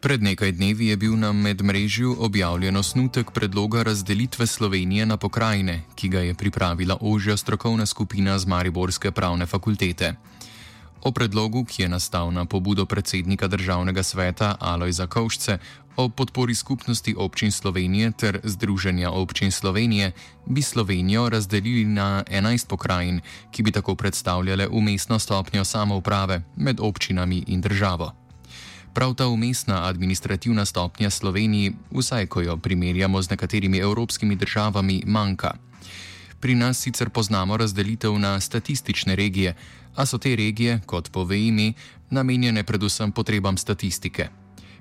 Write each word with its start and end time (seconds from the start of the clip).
Pred 0.00 0.22
nekaj 0.22 0.52
dnevi 0.52 0.86
je 0.86 0.96
bil 0.96 1.16
na 1.18 1.32
medmrežju 1.32 2.16
objavljen 2.18 2.76
osnutek 2.76 3.30
predloga 3.30 3.82
razdelitve 3.82 4.46
Slovenije 4.46 5.06
na 5.06 5.16
pokrajine, 5.16 5.82
ki 5.94 6.08
ga 6.08 6.20
je 6.20 6.34
pripravila 6.34 6.98
ožja 7.00 7.36
strokovna 7.36 7.86
skupina 7.86 8.38
z 8.38 8.46
Mariborske 8.46 9.10
pravne 9.10 9.46
fakultete. 9.46 10.14
O 11.02 11.12
predlogu, 11.12 11.64
ki 11.64 11.82
je 11.82 11.88
nastal 11.88 12.30
na 12.32 12.44
pobudo 12.44 12.86
predsednika 12.86 13.48
državnega 13.48 14.02
sveta 14.02 14.56
Alojza 14.60 15.06
Kovšce 15.06 15.58
o 15.96 16.08
podpori 16.08 16.54
skupnosti 16.54 17.14
občin 17.18 17.52
Slovenije 17.52 18.12
ter 18.12 18.40
Združenja 18.44 19.10
občin 19.10 19.50
Slovenije, 19.50 20.12
bi 20.46 20.62
Slovenijo 20.62 21.28
razdelili 21.28 21.84
na 21.84 22.24
11 22.30 22.66
pokrajin, 22.66 23.20
ki 23.50 23.62
bi 23.62 23.72
tako 23.72 23.94
predstavljale 23.94 24.68
umestno 24.68 25.18
stopnjo 25.18 25.64
samouprave 25.64 26.42
med 26.56 26.80
občinami 26.80 27.44
in 27.46 27.60
državo. 27.60 28.23
Prav 28.94 29.14
ta 29.14 29.26
umestna 29.26 29.88
administrativna 29.88 30.64
stopnja 30.64 31.10
Sloveniji, 31.10 31.72
vsaj 31.90 32.26
ko 32.26 32.40
jo 32.40 32.56
primerjamo 32.56 33.22
z 33.22 33.30
nekaterimi 33.30 33.78
evropskimi 33.78 34.36
državami, 34.36 35.02
manjka. 35.06 35.50
Pri 36.40 36.54
nas 36.54 36.78
sicer 36.78 37.10
poznamo 37.10 37.56
razdelitev 37.56 38.18
na 38.18 38.40
statistične 38.40 39.16
regije, 39.16 39.56
a 39.96 40.06
so 40.06 40.18
te 40.18 40.36
regije, 40.36 40.80
kot 40.86 41.10
pove 41.10 41.46
ime, 41.46 41.72
namenjene 42.10 42.62
predvsem 42.62 43.12
potrebam 43.12 43.58
statistike. 43.58 44.28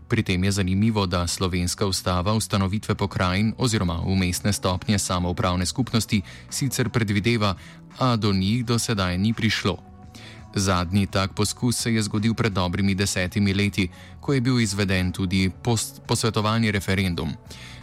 Pri 0.07 0.23
tem 0.23 0.43
je 0.43 0.51
zanimivo, 0.51 1.05
da 1.05 1.27
slovenska 1.27 1.85
ustava 1.85 2.33
ustanovitve 2.33 2.95
pokrajin 2.95 3.53
oziroma 3.57 4.01
umestne 4.05 4.53
stopnje 4.53 4.99
samoupravne 4.99 5.65
skupnosti 5.65 6.21
sicer 6.49 6.89
predvideva, 6.89 7.55
a 7.99 8.15
do 8.15 8.33
njih 8.33 8.65
do 8.65 8.79
sedaj 8.79 9.17
ni 9.17 9.33
prišlo. 9.33 9.92
Zadnji 10.55 11.07
tak 11.07 11.33
poskus 11.33 11.77
se 11.77 11.93
je 11.93 12.01
zgodil 12.01 12.33
pred 12.33 12.53
dobrimi 12.53 12.95
desetimi 12.95 13.53
leti, 13.53 13.89
ko 14.19 14.33
je 14.33 14.41
bil 14.41 14.59
izveden 14.59 15.11
tudi 15.11 15.49
posvetovalni 16.05 16.71
referendum. 16.71 17.33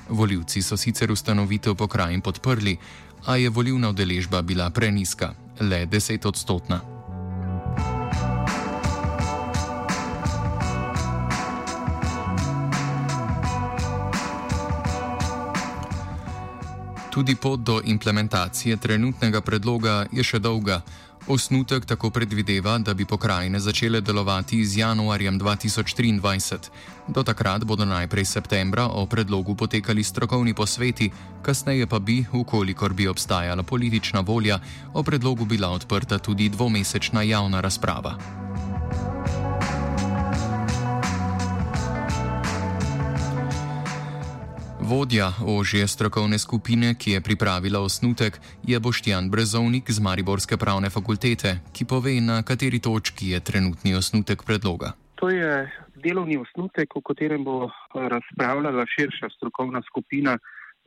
Voljivci 0.08 0.62
so 0.62 0.76
sicer 0.76 1.10
ustanovitev 1.12 1.74
pokrajin 1.74 2.20
podprli, 2.20 2.76
a 3.26 3.36
je 3.36 3.50
volivna 3.50 3.88
udeležba 3.88 4.42
bila 4.42 4.70
preniska, 4.70 5.34
le 5.60 5.86
10 5.86 6.26
odstotna. 6.26 6.80
Tudi 17.10 17.34
pot 17.34 17.60
do 17.60 17.80
implementacije 17.84 18.76
trenutnega 18.76 19.40
predloga 19.40 20.06
je 20.12 20.22
še 20.22 20.38
dolga. 20.38 20.80
Osnutek 21.30 21.84
tako 21.86 22.10
predvideva, 22.10 22.78
da 22.78 22.94
bi 22.94 23.04
pokrajine 23.04 23.60
začele 23.60 24.00
delovati 24.00 24.64
z 24.64 24.78
januarjem 24.78 25.38
2023. 25.40 26.58
Do 27.08 27.22
takrat 27.22 27.64
bodo 27.64 27.84
najprej 27.84 28.24
septembra 28.24 28.88
o 28.88 29.06
predlogu 29.06 29.54
potekali 29.54 30.02
strokovni 30.02 30.54
posveti, 30.54 31.10
kasneje 31.42 31.86
pa 31.86 31.98
bi, 31.98 32.24
ukolikor 32.32 32.92
bi 32.92 33.08
obstajala 33.08 33.62
politična 33.62 34.20
volja, 34.20 34.58
o 34.94 35.02
predlogu 35.02 35.44
bila 35.44 35.70
odprta 35.70 36.18
tudi 36.18 36.48
dvomesečna 36.48 37.22
javna 37.22 37.60
razprava. 37.60 38.18
Vodja 44.90 45.28
ožje 45.46 45.86
strokovne 45.86 46.38
skupine, 46.38 46.94
ki 46.98 47.10
je 47.10 47.20
pripravila 47.20 47.80
osnutek, 47.80 48.40
je 48.66 48.80
Boštjan 48.80 49.30
Brezovnik 49.30 49.90
z 49.90 50.02
Mariborske 50.02 50.56
pravne 50.58 50.90
fakultete, 50.90 51.50
ki 51.74 51.84
pove, 51.86 52.14
na 52.20 52.42
kateri 52.42 52.80
točki 52.82 53.30
je 53.30 53.38
trenutni 53.40 53.94
osnutek 53.94 54.42
predloga. 54.42 54.88
To 55.22 55.30
je 55.30 55.70
delovni 55.94 56.36
osnutek, 56.42 56.96
o 56.96 57.02
katerem 57.06 57.44
bo 57.44 57.70
razpravljala 57.94 58.82
širša 58.94 59.28
strokovna 59.36 59.82
skupina 59.86 60.38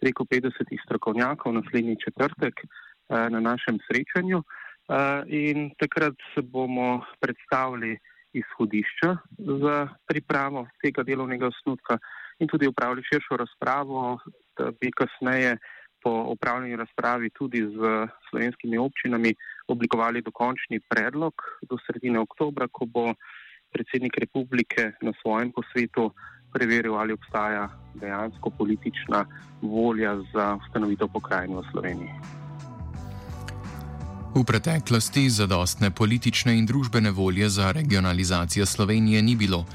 preko 0.01 0.25
50 0.27 0.51
strokovnjakov 0.85 1.53
naslednji 1.53 1.95
četrtek 2.03 2.55
eh, 2.59 2.67
na 3.29 3.39
našem 3.39 3.79
srečanju. 3.87 4.43
Eh, 4.43 5.23
in 5.27 5.71
takrat 5.79 6.19
bomo 6.43 7.05
predstavili 7.21 7.95
izhodišča 8.33 9.17
za 9.63 9.87
pripravo 10.07 10.67
tega 10.81 11.03
delovnega 11.03 11.47
osnutka 11.47 11.97
in 12.43 12.47
tudi 12.51 12.67
upravili 12.67 13.03
širšo 13.09 13.37
razpravo, 13.43 14.19
da 14.57 14.71
bi 14.79 14.91
kasneje 14.91 15.57
po 16.03 16.11
upravljeni 16.35 16.75
razpravi 16.75 17.29
tudi 17.29 17.61
z 17.75 18.07
slovenskimi 18.29 18.77
občinami 18.77 19.31
oblikovali 19.67 20.21
dokončni 20.21 20.79
predlog 20.89 21.33
do 21.69 21.77
sredine 21.85 22.19
oktobra, 22.19 22.67
ko 22.71 22.85
bo 22.85 23.13
predsednik 23.73 24.17
republike 24.17 24.91
na 25.01 25.13
svojem 25.21 25.51
posvetu 25.51 26.11
preveril, 26.53 26.95
ali 26.95 27.13
obstaja 27.13 27.69
dejansko 27.95 28.49
politična 28.49 29.25
volja 29.61 30.15
za 30.33 30.57
ustanovitev 30.61 31.07
pokrajine 31.13 31.55
v 31.55 31.63
Sloveniji. 31.71 32.13
V 34.35 34.43
preteklosti 34.43 35.29
zadostne 35.29 35.91
politične 35.91 36.57
in 36.57 36.65
družbene 36.65 37.11
volje 37.11 37.49
za 37.49 37.71
regionalizacijo 37.71 38.65
Slovenije 38.65 39.21
ni 39.21 39.35
bilo. 39.35 39.65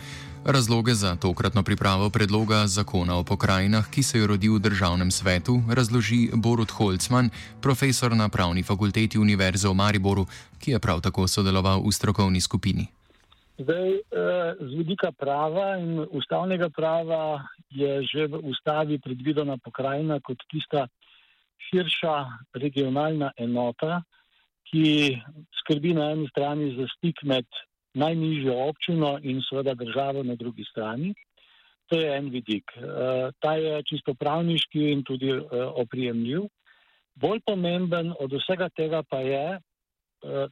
Razloge 0.49 0.95
za 0.95 1.17
tokratno 1.17 1.63
pripravo 1.63 2.11
predloga 2.11 2.67
zakona 2.67 3.19
o 3.19 3.25
pokrajinah, 3.25 3.91
ki 3.91 4.03
se 4.03 4.19
je 4.19 4.27
rodil 4.27 4.55
v 4.55 4.63
državnem 4.65 5.11
svetu, 5.11 5.61
razloži 5.69 6.31
Borut 6.33 6.71
Holcman, 6.71 7.29
profesor 7.61 8.17
na 8.17 8.29
pravni 8.29 8.63
fakulteti 8.63 9.19
Univerze 9.19 9.69
v 9.69 9.75
Mariboru, 9.75 10.25
ki 10.59 10.71
je 10.71 10.81
prav 10.81 11.05
tako 11.05 11.29
sodeloval 11.29 11.85
v 11.85 11.93
strokovni 11.93 12.41
skupini. 12.41 12.89
Zdaj, 13.61 13.91
eh, 13.93 14.01
z 14.61 14.73
vidika 14.73 15.13
prava 15.13 15.77
in 15.77 16.07
ustavnega 16.11 16.71
prava 16.73 17.45
je 17.69 18.03
že 18.09 18.27
v 18.27 18.41
ustavi 18.49 18.99
predvidena 18.99 19.61
pokrajina 19.61 20.17
kot 20.21 20.41
tista 20.49 20.89
širša 21.69 22.17
regionalna 22.57 23.33
enota, 23.37 24.01
ki 24.65 25.13
skrbi 25.61 25.93
na 25.93 26.11
eni 26.17 26.29
strani 26.33 26.73
za 26.77 26.89
stik 26.97 27.21
med 27.23 27.45
najnižjo 27.95 28.55
občino 28.69 29.19
in 29.23 29.41
seveda 29.43 29.75
državo 29.75 30.23
na 30.23 30.35
drugi 30.35 30.65
strani. 30.71 31.15
To 31.89 31.97
je 31.97 32.17
en 32.17 32.29
vidik. 32.31 32.73
E, 32.77 32.83
ta 33.41 33.55
je 33.57 33.83
čisto 33.89 34.15
pravniški 34.15 34.91
in 34.93 35.05
tudi 35.05 35.31
e, 35.33 35.41
oprijemljiv. 35.83 36.45
Bolj 37.15 37.41
pomemben 37.47 38.13
od 38.21 38.33
vsega 38.33 38.69
tega 38.69 39.03
pa 39.03 39.21
je, 39.25 39.47
e, 39.57 39.61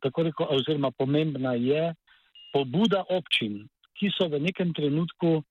tako 0.02 0.22
reko, 0.22 0.46
oziroma 0.56 0.90
pomembna 0.90 1.54
je 1.54 1.92
pobuda 2.52 3.04
občin, 3.12 3.66
ki 4.00 4.10
so 4.16 4.28
v 4.32 4.40
nekem 4.40 4.72
trenutku 4.74 5.42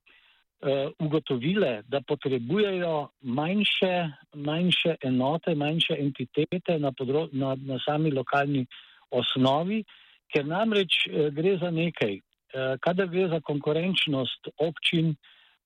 ugotovile, 1.00 1.84
da 1.92 2.00
potrebujejo 2.02 3.10
manjše, 3.22 4.08
manjše 4.34 4.96
enote, 5.04 5.54
manjše 5.56 5.98
entitete 6.00 6.80
na, 6.80 6.90
podro, 6.92 7.28
na, 7.31 7.52
na 7.60 7.78
sami 7.86 8.10
lokalni 8.12 8.64
osnovi, 9.12 9.84
ker 10.33 10.45
namreč 10.45 11.06
eh, 11.07 11.30
gre 11.31 11.57
za 11.62 11.72
nekaj. 11.72 12.19
Eh, 12.56 12.77
kadar 12.80 13.07
gre 13.07 13.27
za 13.27 13.39
konkurenčnost 13.44 14.48
občin 14.57 15.16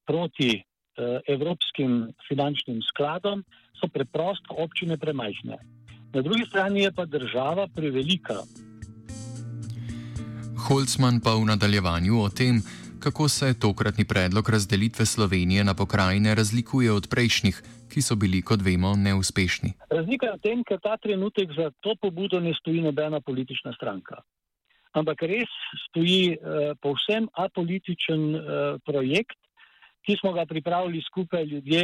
proti 0.06 0.58
eh, 0.58 1.20
evropskim 1.28 2.10
finančnim 2.28 2.82
skladom, 2.82 3.44
so 3.80 3.88
preprosto 3.88 4.56
občine 4.58 4.98
premajhne. 4.98 5.58
Na 6.14 6.22
drugi 6.22 6.46
strani 6.50 6.82
je 6.82 6.92
pa 6.92 7.06
država 7.06 7.68
prevelika. 7.76 8.42
Holcman 10.68 11.22
pa 11.24 11.38
v 11.38 11.46
nadaljevanju 11.46 12.22
o 12.22 12.30
tem, 12.30 12.62
kako 13.00 13.30
se 13.30 13.54
tokratni 13.60 14.06
predlog 14.06 14.50
razdelitve 14.50 15.06
Slovenije 15.06 15.64
na 15.64 15.74
pokrajine 15.74 16.36
razlikuje 16.36 16.92
od 16.92 17.08
prejšnjih, 17.10 17.62
ki 17.94 18.02
so 18.02 18.16
bili, 18.16 18.42
kot 18.42 18.62
vemo, 18.62 18.96
neuspešni. 18.96 19.74
Razlika 19.90 20.26
je 20.26 20.34
v 20.34 20.42
tem, 20.42 20.64
ker 20.64 20.82
ta 20.84 20.98
trenutek 20.98 21.54
za 21.56 21.72
to 21.80 21.96
pobudo 22.02 22.40
ne 22.40 22.54
stoji 22.60 22.82
nobena 22.82 23.22
politična 23.22 23.74
stranka. 23.74 24.22
Ampak 24.98 25.22
res 25.30 25.52
stoji 25.88 26.34
uh, 26.34 26.74
povsem 26.82 27.28
apolitičen 27.38 28.24
uh, 28.36 28.44
projekt, 28.86 29.38
ki 30.06 30.16
smo 30.18 30.34
ga 30.34 30.48
pripravili 30.50 31.02
skupaj 31.06 31.44
ljudje 31.46 31.84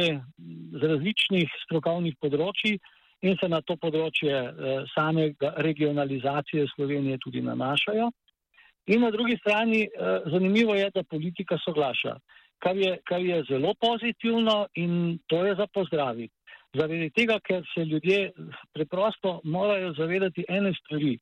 z 0.74 0.82
različnih 0.82 1.52
strokovnih 1.66 2.16
področji 2.18 2.78
in 3.22 3.36
se 3.38 3.48
na 3.48 3.60
to 3.62 3.76
področje 3.78 4.34
uh, 4.34 4.88
same 4.94 5.30
regionalizacije 5.62 6.66
Slovenije 6.74 7.20
tudi 7.22 7.44
nanašajo. 7.44 8.10
In 8.90 9.02
na 9.02 9.10
drugi 9.10 9.38
strani, 9.38 9.86
uh, 9.86 10.26
zanimivo 10.32 10.74
je, 10.74 10.90
da 10.94 11.06
politika 11.06 11.58
soglaša 11.62 12.16
kar 12.58 12.76
je, 12.76 12.98
kar 13.04 13.20
je 13.20 13.44
zelo 13.50 13.74
pozitivno 13.80 14.66
in 14.74 15.18
to 15.26 15.46
je 15.46 15.54
za 15.54 15.66
pozdraviti. 15.66 16.34
Zaradi 16.74 17.10
tega, 17.10 17.38
ker 17.40 17.64
se 17.74 17.84
ljudje 17.84 18.32
preprosto 18.74 19.40
morajo 19.44 19.92
zavedati 19.98 20.44
ene 20.48 20.72
stvari. 20.74 21.18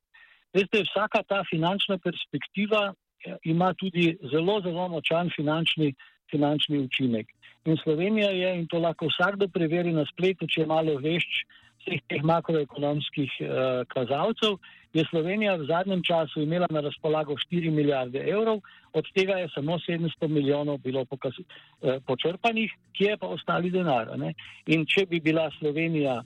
Veste, 0.55 0.83
vsaka 0.87 1.23
ta 1.27 1.43
finančna 1.49 1.97
perspektiva 1.97 2.93
eh, 2.93 3.35
ima 3.43 3.73
tudi 3.73 4.15
zelo, 4.31 4.61
zelo 4.63 4.87
močan 4.87 5.29
finančni, 5.35 5.93
finančni 6.31 6.79
učinek. 6.85 7.27
In 7.65 7.77
Slovenija 7.83 8.29
je, 8.29 8.55
in 8.59 8.67
to 8.67 8.79
lahko 8.79 9.09
vsakdo 9.09 9.47
preveri 9.47 9.91
na 9.91 10.05
spletu, 10.05 10.47
če 10.47 10.61
je 10.61 10.69
malo 10.69 10.95
vešč 11.01 11.43
vseh 11.85 12.01
teh 12.09 12.23
makroekonomskih 12.25 13.31
uh, 13.41 13.49
kazalcev, 13.91 14.57
je 14.93 15.03
Slovenija 15.09 15.55
v 15.59 15.67
zadnjem 15.69 16.01
času 16.05 16.41
imela 16.41 16.69
na 16.71 16.81
razpolago 16.85 17.35
4 17.35 17.71
milijarde 17.71 18.21
evrov, 18.21 18.61
od 18.93 19.09
tega 19.17 19.41
je 19.41 19.49
samo 19.53 19.77
700 19.81 20.29
milijonov 20.29 20.77
bilo 20.85 21.05
pokaz, 21.05 21.37
uh, 21.41 21.97
počrpanih, 22.07 22.71
kje 22.93 23.11
je 23.13 23.17
pa 23.17 23.27
ostali 23.27 23.73
denar. 23.73 24.13
Ne? 24.17 24.33
In 24.67 24.85
če 24.85 25.05
bi 25.09 25.19
bila 25.19 25.49
Slovenija 25.59 26.21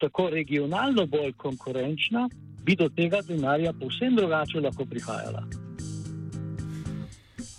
tako 0.00 0.30
regionalno 0.30 1.06
bolj 1.06 1.32
konkurenčna, 1.40 2.28
bi 2.64 2.76
do 2.76 2.88
tega 2.88 3.20
denarja 3.22 3.72
povsem 3.72 4.16
drugače 4.16 4.60
lahko 4.60 4.84
prihajala. 4.84 5.44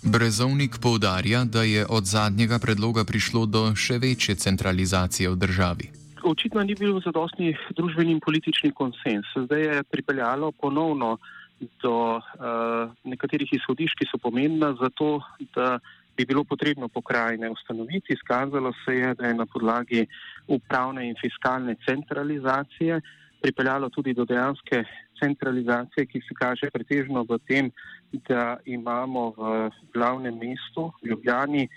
Brezovnik 0.03 0.77
poudarja, 0.81 1.43
da 1.45 1.63
je 1.63 1.85
od 1.89 2.05
zadnjega 2.05 2.59
predloga 2.59 3.05
prišlo 3.05 3.45
do 3.45 3.75
še 3.75 3.97
večje 3.97 4.35
centralizacije 4.35 5.29
v 5.29 5.35
državi 5.35 5.91
očitno 6.25 6.63
ni 6.63 6.75
bil 6.75 6.99
zadostni 7.05 7.53
družbeni 7.77 8.15
in 8.17 8.19
politični 8.19 8.71
konsens. 8.73 9.27
Zdaj 9.35 9.61
je 9.61 9.83
pripeljalo 9.83 10.51
ponovno 10.51 11.17
do 11.81 11.97
uh, 12.17 12.23
nekaterih 13.03 13.53
izhodišč, 13.53 13.95
ki 13.99 14.09
so 14.09 14.19
pomembna 14.21 14.73
za 14.81 14.89
to, 14.97 15.21
da 15.55 15.79
bi 16.17 16.25
bilo 16.25 16.43
potrebno 16.43 16.87
pokrajine 16.87 17.49
ustanoviti. 17.51 18.13
Izkazalo 18.13 18.73
se 18.83 18.95
je, 18.95 19.13
da 19.15 19.27
je 19.27 19.33
na 19.33 19.45
podlagi 19.45 20.05
upravne 20.47 21.07
in 21.09 21.15
fiskalne 21.21 21.75
centralizacije 21.85 23.01
pripeljalo 23.45 23.89
tudi 23.93 24.13
do 24.17 24.25
dejanske 24.25 24.83
centralizacije, 25.19 26.05
ki 26.09 26.21
se 26.25 26.37
kaže 26.37 26.69
pretežno 26.73 27.25
v 27.29 27.37
tem, 27.47 27.69
da 28.29 28.57
imamo 28.65 29.33
v 29.37 29.51
glavnem 29.93 30.39
mestu, 30.41 30.89
Ljubljani, 31.05 31.67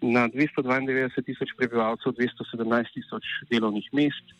na 0.00 0.28
292 0.28 1.24
tisoč 1.26 1.50
prebivalcev 1.58 2.14
217 2.16 2.94
tisoč 2.94 3.26
delovnih 3.50 3.88
mest, 3.92 4.36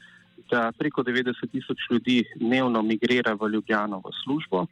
da 0.50 0.70
preko 0.78 1.02
90 1.02 1.50
tisoč 1.52 1.78
ljudi 1.90 2.22
dnevno 2.38 2.82
migrira 2.82 3.34
v 3.34 3.50
Ljubljano 3.54 4.00
v 4.04 4.14
službo 4.22 4.66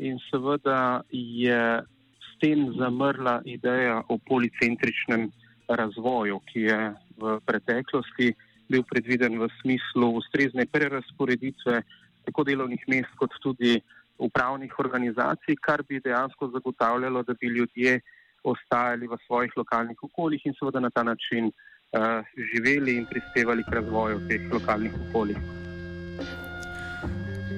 in 0.00 0.16
seveda 0.30 1.02
je 1.12 1.82
s 2.24 2.30
tem 2.40 2.70
zamrla 2.78 3.42
ideja 3.44 4.00
o 4.08 4.16
policentričnem 4.18 5.28
razvoju, 5.68 6.40
ki 6.48 6.60
je 6.70 6.78
v 7.20 7.40
preteklosti 7.44 8.32
bil 8.68 8.82
predviden 8.82 9.38
v 9.40 9.48
smislu 9.60 10.10
ustrezne 10.20 10.66
prerasporeditve 10.66 11.82
tako 12.24 12.44
delovnih 12.44 12.84
mest 12.88 13.12
kot 13.16 13.32
tudi 13.42 13.80
upravnih 14.18 14.72
organizacij, 14.78 15.56
kar 15.60 15.82
bi 15.88 16.00
dejansko 16.04 16.50
zagotavljalo, 16.52 17.22
da 17.22 17.34
bi 17.40 17.46
ljudje 17.46 18.00
ostajali 18.44 19.06
v 19.06 19.16
svojih 19.26 19.52
lokalnih 19.56 20.02
okoljih 20.02 20.46
in 20.46 20.54
seveda 20.58 20.80
na 20.80 20.90
ta 20.90 21.02
način 21.02 21.48
uh, 21.48 22.24
živeli 22.52 22.96
in 22.96 23.06
prispevali 23.06 23.64
k 23.64 23.74
razvoju 23.78 24.20
teh 24.28 24.52
lokalnih 24.52 24.92
okolij. 25.08 25.36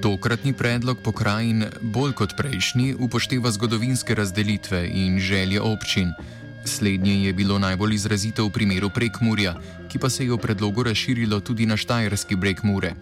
Tokratni 0.01 0.53
predlog 0.57 0.97
pokrajin 1.05 1.65
bolj 1.81 2.13
kot 2.17 2.33
prejšnji 2.37 2.95
upošteva 3.05 3.51
zgodovinske 3.51 4.15
razdelitve 4.15 4.87
in 4.87 5.19
želje 5.19 5.61
občin. 5.61 6.13
Slednje 6.65 7.25
je 7.25 7.33
bilo 7.33 7.59
najbolj 7.59 7.93
izrazito 7.93 8.45
v 8.45 8.53
primeru 8.53 8.89
Prekmurja, 8.93 9.55
ki 9.89 9.99
pa 9.99 10.09
se 10.09 10.25
je 10.25 10.31
v 10.31 10.37
predlogu 10.37 10.83
razširilo 10.83 11.39
tudi 11.39 11.65
na 11.65 11.77
Štajerski 11.77 12.35
breg 12.35 12.61
Mure. 12.63 12.93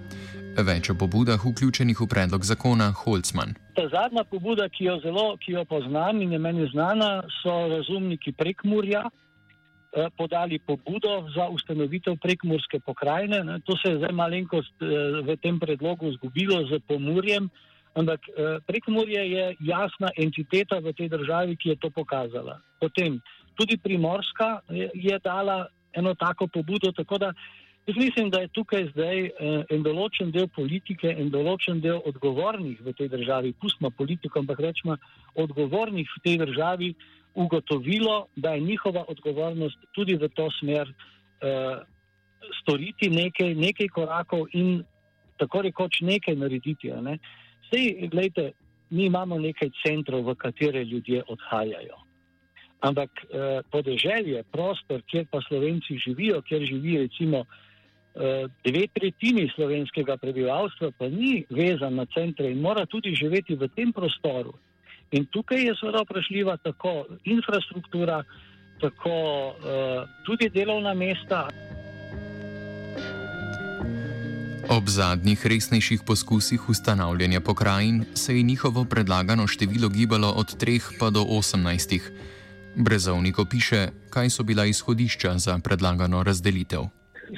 Več 0.56 0.90
o 0.90 0.96
pobudah 0.96 1.40
vključenih 1.40 2.00
v 2.02 2.08
predlog 2.08 2.44
zakona 2.44 2.92
Holzman. 2.92 3.56
Ta 3.76 3.88
zadnja 3.92 4.24
pobuda, 4.24 4.70
ki 4.70 4.86
jo 4.86 5.00
zelo 5.04 5.38
ki 5.38 5.54
jo 5.54 5.64
poznam 5.66 6.22
in 6.22 6.32
je 6.32 6.40
meni 6.40 6.68
znana, 6.72 7.24
so 7.44 7.68
razumniki 7.72 8.32
prekmurja 8.32 9.04
eh, 9.08 10.10
podali 10.18 10.60
pobudo 10.60 11.28
za 11.36 11.48
ustanovitev 11.48 12.16
prekmurske 12.16 12.80
pokrajine. 12.80 13.44
Ne. 13.44 13.60
To 13.68 13.78
se 13.78 13.92
je 13.92 13.98
zdaj 13.98 14.16
malenkost 14.16 14.76
eh, 14.82 15.20
v 15.24 15.36
tem 15.44 15.60
predlogu 15.60 16.12
zgubilo 16.16 16.64
z 16.68 16.80
pomurjem, 16.88 17.50
ampak 17.96 18.20
eh, 18.28 18.60
prekmurje 18.68 19.24
je 19.32 19.46
jasna 19.60 20.12
entiteta 20.18 20.80
v 20.80 20.94
tej 20.94 21.10
državi, 21.10 21.56
ki 21.56 21.70
je 21.70 21.76
to 21.76 21.90
pokazala. 21.90 22.60
Potem 22.80 23.20
tudi 23.60 23.78
primorska 23.78 24.60
je, 24.70 24.90
je 24.94 25.20
dala 25.24 25.66
eno 25.94 26.14
tako 26.16 26.48
pobudo, 26.48 26.92
tako 26.96 27.18
da 27.18 27.34
Jaz 27.90 27.98
mislim, 27.98 28.30
da 28.30 28.40
je 28.40 28.48
tukaj 28.48 28.84
zdaj 28.94 29.20
eh, 29.26 29.32
en 29.74 29.82
določen 29.82 30.30
del 30.30 30.46
politike 30.54 31.10
in 31.10 31.32
določen 31.34 31.80
del 31.82 32.04
odgovornih 32.06 32.84
v 32.86 32.92
tej 32.94 33.08
državi, 33.10 33.56
pustimo 33.58 33.90
politiko, 33.90 34.44
ampak 34.44 34.60
rečemo 34.62 34.98
odgovornih 35.34 36.12
v 36.12 36.22
tej 36.26 36.36
državi, 36.44 36.90
ugotovilo, 37.34 38.28
da 38.36 38.54
je 38.54 38.62
njihova 38.68 39.08
odgovornost 39.10 39.90
tudi 39.98 40.20
v 40.22 40.30
to 40.38 40.46
smer 40.60 40.86
eh, 40.86 41.82
storiti 42.62 43.10
nekaj, 43.10 43.56
nekaj 43.58 43.90
korakov 43.96 44.46
in 44.54 44.84
tako 45.42 45.64
rekoč 45.66 46.04
nekaj 46.06 46.38
narediti. 46.38 46.94
Ne? 46.94 47.18
Sej, 47.72 48.10
gledajte, 48.12 48.52
mi 48.94 49.10
imamo 49.10 49.42
nekaj 49.42 49.74
centrov, 49.82 50.30
v 50.30 50.38
katere 50.38 50.86
ljudje 50.86 51.24
odhajajo. 51.26 51.98
Ampak 52.80 53.10
eh, 53.10 53.60
podeželje, 53.72 54.44
prostor, 54.52 55.02
kjer 55.08 55.26
pa 55.32 55.42
slovenci 55.48 55.98
živijo, 56.00 56.42
kjer 56.42 56.66
živijo 56.66 57.02
recimo 57.08 57.46
dve 58.66 58.88
tretjini 58.94 59.46
slovenskega 59.56 60.18
prebivalstva 60.18 60.90
pa 60.98 61.08
ni 61.08 61.46
vezan 61.50 61.96
na 61.96 62.06
centre 62.10 62.50
in 62.52 62.60
mora 62.60 62.86
tudi 62.86 63.14
živeti 63.16 63.56
v 63.56 63.70
tem 63.76 63.94
prostoru. 63.94 64.54
In 65.12 65.26
tukaj 65.26 65.62
je 65.62 65.76
seveda 65.80 66.04
vprašljiva 66.04 66.58
tako 66.58 67.06
infrastruktura, 67.24 68.24
tako 68.82 69.16
uh, 69.50 70.10
tudi 70.26 70.50
delovna 70.50 70.94
mesta. 70.94 71.48
Ob 74.70 74.86
zadnjih 74.86 75.46
resnejših 75.46 76.02
poskusih 76.06 76.70
ustanavljanja 76.70 77.42
pokrajin 77.42 78.06
se 78.14 78.36
je 78.36 78.44
njihovo 78.44 78.86
predlagano 78.86 79.48
število 79.48 79.90
gibalo 79.90 80.30
od 80.30 80.46
3 80.64 81.00
pa 81.00 81.10
do 81.10 81.20
18. 81.20 82.00
Brezovnik 82.76 83.40
opiše, 83.40 83.88
kaj 84.10 84.30
so 84.30 84.44
bila 84.44 84.66
izhodišča 84.66 85.38
za 85.38 85.60
predlagano 85.64 86.24
razdelitev. 86.24 86.82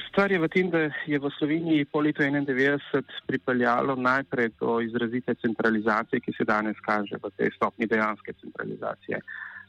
Stvar 0.08 0.32
je 0.32 0.38
v 0.38 0.48
tem, 0.48 0.70
da 0.70 0.78
je 1.06 1.18
v 1.18 1.30
Sloveniji 1.38 1.84
po 1.84 2.00
letu 2.00 2.22
1991 2.22 3.02
pripeljalo 3.26 3.96
najprej 3.96 4.48
do 4.60 4.80
izrazite 4.80 5.34
centralizacije, 5.34 6.20
ki 6.20 6.32
se 6.32 6.44
danes 6.44 6.76
kaže 6.80 7.16
v 7.22 7.30
tej 7.36 7.50
stopni 7.56 7.86
dejanske 7.86 8.32
centralizacije. 8.40 9.20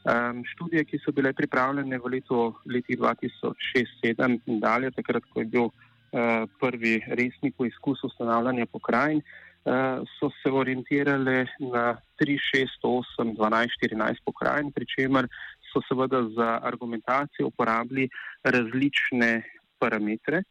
Um, 0.04 0.44
študije, 0.44 0.84
ki 0.84 1.00
so 1.04 1.12
bile 1.12 1.32
pripravljene 1.32 1.98
v 1.98 2.12
letu 2.16 2.54
2006-2007 2.64 4.40
in 4.46 4.60
dalje, 4.60 4.90
takrat, 4.90 5.24
ko 5.32 5.40
je 5.40 5.46
bil 5.46 5.66
uh, 5.68 6.44
prvi 6.60 7.00
resni 7.08 7.52
poizkus 7.52 8.04
ustanavljanja 8.04 8.66
pokrajin, 8.66 9.20
uh, 9.20 9.53
so 9.64 10.28
se 10.42 10.50
orientirale 10.50 11.46
na 11.60 11.96
3, 12.20 12.38
6, 12.54 12.84
8, 12.84 13.34
12, 13.36 13.68
14 13.80 14.20
pokrajin, 14.24 14.72
pri 14.72 14.86
čemer 14.86 15.28
so 15.72 15.80
seveda 15.88 16.22
za 16.36 16.60
argumentacijo 16.62 17.48
uporabili 17.48 18.08
različne 18.44 19.42
parametre. 19.78 20.42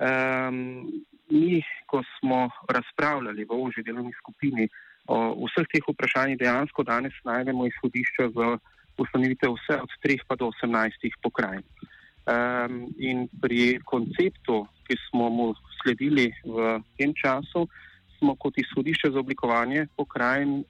Um, 0.00 0.92
mi, 1.30 1.62
ko 1.86 2.02
smo 2.18 2.50
razpravljali 2.68 3.44
v 3.44 3.56
ožji 3.64 3.84
delovni 3.84 4.12
skupini 4.20 4.68
o 5.06 5.46
vseh 5.46 5.66
teh 5.72 5.84
vprašanjih, 5.88 6.38
dejansko 6.38 6.82
danes 6.82 7.16
najdemo 7.24 7.66
izhodišča 7.66 8.28
za 8.36 8.58
ustanovitev 8.98 9.56
vse 9.56 9.80
od 9.82 9.92
3 10.04 10.18
pa 10.28 10.36
do 10.36 10.50
18 10.52 11.16
pokrajin. 11.22 11.64
Um, 12.30 12.86
in 12.98 13.28
pri 13.42 13.80
konceptu, 13.84 14.66
ki 14.86 14.96
smo 15.08 15.30
mu 15.30 15.46
sledili 15.80 16.28
v 16.44 16.78
tem 16.98 17.14
času, 17.16 17.66
smo 18.20 18.36
kot 18.36 18.58
izhodišče 18.60 19.10
za 19.14 19.18
oblikovanje 19.18 19.86
pokrajin 19.96 20.60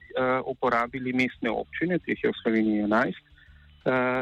uporabili 0.47 1.13
mestne 1.13 1.51
občine, 1.51 1.99
teh 1.99 2.23
je 2.23 2.31
v 2.31 2.39
Sloveniji 2.41 2.87
11, 2.87 3.19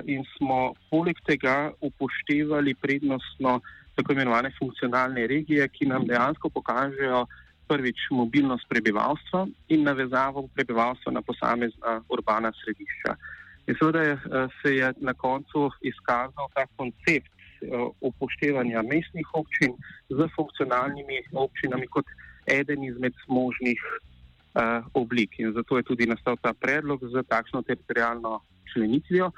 in 0.10 0.24
smo 0.38 0.74
poleg 0.90 1.20
tega 1.28 1.72
upoštevali 1.82 2.74
prednostno 2.76 3.60
tako 3.96 4.14
imenovane 4.14 4.52
funkcionalne 4.60 5.28
regije, 5.28 5.68
ki 5.68 5.86
nam 5.86 6.08
dejansko 6.08 6.50
pokažejo 6.50 7.26
prvič 7.68 8.08
mobilnost 8.12 8.66
prebivalstva 8.70 9.46
in 9.70 9.84
navezavo 9.84 10.48
prebivalstva 10.56 11.12
na 11.12 11.22
posamezna 11.22 12.00
urbana 12.10 12.52
središča. 12.64 13.16
In 13.68 13.76
seveda 13.78 14.02
je, 14.02 14.16
se 14.62 14.76
je 14.76 14.94
na 14.98 15.14
koncu 15.14 15.70
izkazal 15.82 16.48
ta 16.56 16.66
koncept 16.78 17.30
upoštevanja 18.02 18.82
mestnih 18.82 19.28
občin 19.34 19.76
z 20.10 20.28
funkcionalnimi 20.36 21.20
občinami 21.34 21.88
kot 21.88 22.06
eden 22.50 22.84
izmed 22.84 23.14
možnih 23.28 23.80
uh, 23.84 24.86
oblik. 24.94 25.40
In 25.40 25.54
zato 25.54 25.78
je 25.78 25.84
tudi 25.84 26.06
nastal 26.06 26.38
ta 26.42 26.54
predlog 26.54 27.04
za 27.14 27.24
takšno 27.24 27.62
teritorijalno 27.62 28.40
členitvijo, 28.74 29.32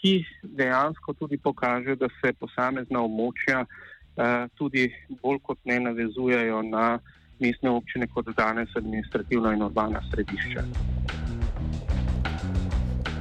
ki 0.00 0.24
dejansko 0.42 1.14
tudi 1.14 1.38
pokaže, 1.38 1.96
da 1.96 2.08
se 2.20 2.32
posamezna 2.32 3.02
območja 3.02 3.64
uh, 3.64 4.48
tudi 4.58 4.88
bolj 5.22 5.38
kot 5.42 5.58
ne 5.64 5.80
navezujejo 5.80 6.62
na 6.62 6.98
mestne 7.42 7.70
občine 7.70 8.06
kot 8.06 8.30
danes 8.36 8.70
administrativna 8.76 9.54
in 9.54 9.62
urbana 9.62 10.02
središča. 10.10 10.66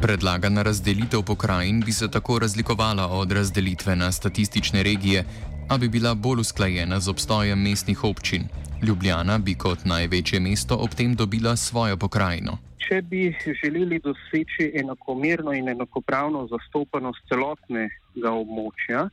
Predlagana 0.02 0.64
razdelitev 0.66 1.22
pokrajin 1.22 1.82
bi 1.86 1.92
se 1.92 2.08
tako 2.12 2.40
razlikovala 2.40 3.08
od 3.08 3.32
razdelitve 3.32 3.96
na 3.96 4.12
statistične 4.12 4.84
regije, 4.84 5.26
a 5.72 5.78
bi 5.78 5.88
bila 5.88 6.12
bolj 6.16 6.40
usklajena 6.44 7.00
z 7.00 7.08
obstojem 7.10 7.60
mestnih 7.64 8.04
občin. 8.04 8.44
Ljubljana 8.88 9.38
bi 9.40 9.54
kot 9.56 9.86
največje 9.86 10.40
mesto 10.40 10.76
ob 10.76 10.92
tem 11.00 11.16
dobila 11.16 11.56
svojo 11.56 11.96
pokrajino. 11.98 12.58
Če 12.84 13.02
bi 13.02 13.22
želeli 13.62 14.02
doseči 14.04 14.68
enakomerno 14.82 15.54
in 15.56 15.70
enakopravno 15.72 16.44
zastopanost 16.52 17.24
celotnega 17.32 18.34
območja, 18.42 19.06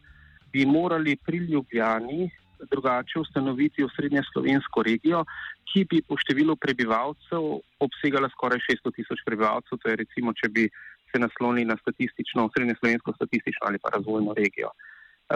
bi 0.53 0.67
morali 0.67 1.15
pri 1.17 1.39
Ljubljani 1.53 2.31
drugače 2.71 3.21
ustanoviti 3.23 3.85
osrednje 3.85 4.27
slovensko 4.33 4.83
regijo, 4.83 5.23
ki 5.71 5.85
bi 5.85 6.03
po 6.03 6.19
številu 6.19 6.57
prebivalcev 6.59 7.53
obsegala 7.87 8.33
skoraj 8.35 8.65
600 8.67 8.97
tisoč 8.99 9.23
prebivalcev. 9.27 9.79
To 9.79 9.95
je 9.95 10.03
recimo, 10.03 10.35
če 10.35 10.51
bi 10.51 10.67
se 11.13 11.23
naslonili 11.23 11.71
na 11.71 11.79
statistično, 11.85 12.51
osrednje 12.51 12.75
slovensko 12.81 13.15
statistično 13.15 13.71
ali 13.71 13.79
pa 13.79 13.95
razvojno 13.95 14.35
regijo. 14.35 14.75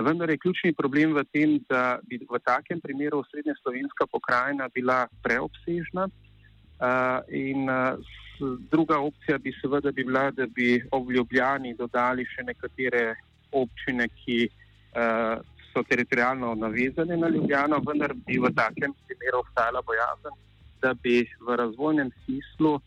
Vendar 0.01 0.31
je 0.31 0.39
ključni 0.39 0.73
problem 0.73 1.13
v 1.13 1.25
tem, 1.33 1.59
da 1.69 1.99
bi 2.09 2.17
v 2.17 2.39
takem 2.41 2.81
primeru 2.81 3.19
osrednja 3.21 3.55
slovenska 3.61 4.07
pokrajina 4.07 4.69
bila 4.75 5.07
preobsežna. 5.23 6.09
In 7.29 7.69
druga 8.73 8.99
opcija 8.99 9.39
bi 9.39 9.53
seveda 9.61 9.93
bi 9.93 10.05
bila, 10.05 10.31
da 10.31 10.47
bi 10.47 10.81
ob 10.91 11.11
Ljubljani 11.11 11.75
dodali 11.77 12.25
še 12.25 12.43
nekatere 12.43 13.15
občine, 13.53 14.09
ki 14.09 14.49
so 15.73 15.83
teritorijalno 15.89 16.55
navezane 16.55 17.17
na 17.17 17.29
Ljubljano, 17.29 17.83
vendar 17.87 18.17
bi 18.27 18.39
v 18.41 18.49
takem 18.57 18.97
primeru 19.07 19.45
obstajala 19.45 19.85
bojazen, 19.85 20.41
da 20.81 20.95
bi 20.95 21.21
v 21.41 21.57
razvojnem 21.57 22.11
smislu 22.25 22.75
uh, 22.75 22.83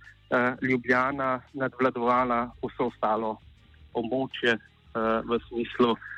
Ljubljana 0.62 1.42
nadvladovala 1.54 2.50
vse 2.66 2.84
ostalo 2.90 3.38
območje 3.94 4.58
uh, 4.58 5.22
v 5.30 5.40
smislu 5.48 5.94
uh, 5.94 6.12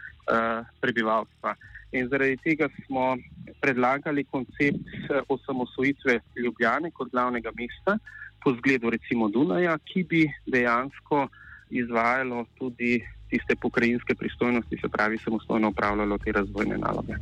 prebivalstva. 0.82 1.56
In 1.96 2.10
zaradi 2.12 2.38
tega 2.44 2.68
smo 2.86 3.16
predlagali 3.62 4.26
koncept 4.28 5.08
osamosvojitve 5.28 6.20
Ljubljane 6.44 6.92
kot 6.92 7.12
glavnega 7.12 7.52
mesta 7.56 7.98
po 8.44 8.54
zgledu 8.60 8.90
recimo 8.90 9.30
Dunaja, 9.30 9.78
ki 9.86 10.04
bi 10.04 10.26
dejansko 10.46 11.28
izvajalo 11.70 12.46
tudi 12.60 13.00
tiste 13.30 13.56
pokrajinske 13.56 14.16
pristojnosti, 14.16 14.80
se 14.82 14.90
pravi, 14.90 15.18
samostojno 15.24 15.70
upravljalo 15.70 16.18
te 16.18 16.32
razvojne 16.32 16.78
naloge. 16.78 17.16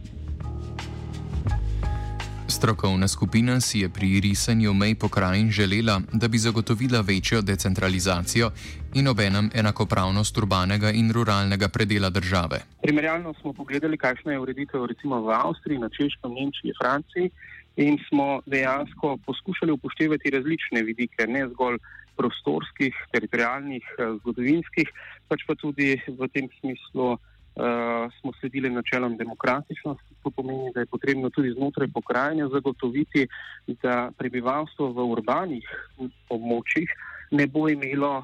Strokovna 2.55 3.07
skupina 3.07 3.59
si 3.59 3.79
je 3.83 3.89
pri 3.91 4.19
risanju 4.23 4.71
mej 4.73 4.95
pokrajin 4.95 5.51
želela, 5.51 5.99
da 6.13 6.27
bi 6.27 6.37
zagotovila 6.37 7.01
večjo 7.01 7.41
decentralizacijo 7.41 8.51
in 8.93 9.07
obenem 9.07 9.49
enakopravnost 9.53 10.37
urbanega 10.37 10.89
in 10.91 11.11
ruralnega 11.11 11.67
predela 11.67 12.09
države. 12.09 12.57
Primerjalno 12.81 13.33
smo 13.41 13.53
pogledali, 13.53 13.97
kakšna 13.97 14.31
je 14.31 14.39
ureditev 14.39 14.85
recimo 14.85 15.19
v 15.21 15.35
Avstriji, 15.35 15.79
na 15.79 15.89
Češkem, 15.89 16.31
Nemčiji, 16.31 16.73
Franciji 16.81 17.29
in 17.75 17.99
smo 18.07 18.39
dejansko 18.45 19.17
poskušali 19.25 19.71
upoštevati 19.71 20.29
različne 20.29 20.81
vidike, 20.81 21.27
ne 21.27 21.47
zgolj 21.51 21.77
prostorskih, 22.15 22.95
teritorijalnih, 23.11 23.83
eh, 23.99 24.15
zgodovinskih, 24.19 24.87
pač 25.27 25.43
pa 25.47 25.55
tudi 25.55 25.99
v 26.07 26.27
tem 26.33 26.47
smislu 26.59 27.17
uh, 27.55 28.11
smo 28.19 28.33
sledili 28.39 28.69
načelom 28.69 29.17
demokratičnosti. 29.17 30.15
To 30.23 30.29
pomeni, 30.29 30.71
da 30.73 30.79
je 30.79 30.85
potrebno 30.85 31.29
tudi 31.29 31.51
znotraj 31.51 31.87
pokrajine 31.93 32.47
zagotoviti, 32.47 33.27
da 33.83 34.11
prebivalstvo 34.17 34.91
v 34.91 35.05
urbanih 35.11 35.67
območjih 36.29 36.89
ne 37.31 37.47
bo 37.47 37.69
imelo 37.69 38.23